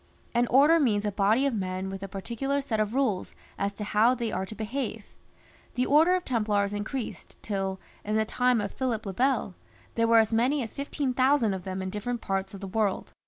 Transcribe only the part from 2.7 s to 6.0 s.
of rules as to how they are to behave. The